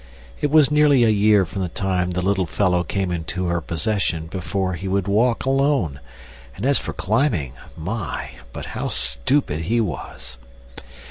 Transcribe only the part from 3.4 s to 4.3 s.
her possession